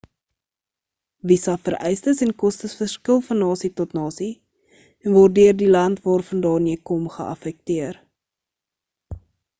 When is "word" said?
5.19-5.37